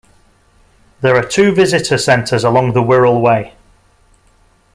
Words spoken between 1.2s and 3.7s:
two visitor centres along the Wirral Way.